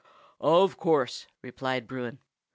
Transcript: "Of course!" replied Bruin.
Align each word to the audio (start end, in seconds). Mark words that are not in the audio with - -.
"Of 0.41 0.77
course!" 0.77 1.27
replied 1.43 1.85
Bruin. 1.87 2.17